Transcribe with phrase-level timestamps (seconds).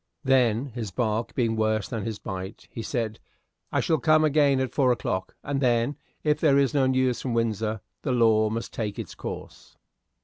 [0.23, 3.19] Then, his bark being worse than his bite, he said,
[3.71, 7.35] "I shall come again at four o'clock, and then, if there is no news from
[7.35, 9.77] Windsor, the law must take its course."